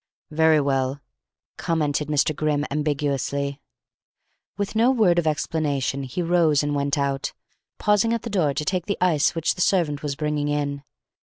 [0.31, 0.99] "Very well!"
[1.57, 2.35] commented Mr.
[2.35, 3.61] Grimm ambiguously.
[4.57, 7.33] With no word of explanation, he rose and went out,
[7.77, 10.81] pausing at the door to take the ice which the servant was bringing in.